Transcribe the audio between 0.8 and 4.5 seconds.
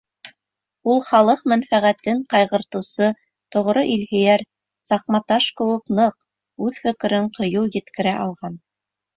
Ул халыҡ мәнфәғәтен ҡайғыртыусы тоғро илһөйәр,